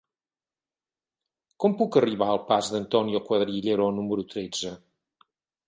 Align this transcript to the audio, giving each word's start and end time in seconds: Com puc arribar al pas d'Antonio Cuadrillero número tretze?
Com 1.65 1.75
puc 1.83 1.99
arribar 2.01 2.31
al 2.37 2.41
pas 2.49 2.71
d'Antonio 2.77 3.23
Cuadrillero 3.29 3.93
número 4.01 4.29
tretze? 4.35 4.77